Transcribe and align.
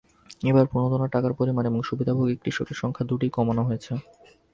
এবার 0.45 0.65
প্রণোদনার 0.65 1.09
টাকার 1.09 1.33
পরিমাণ 1.33 1.63
এবং 1.65 1.79
সুবিধাভোগী 1.83 2.35
কৃষকের 2.35 2.77
সংখ্যা 2.77 3.05
দুটিই 3.05 3.35
কমানো 3.37 3.61
হয়েছে। 3.63 3.91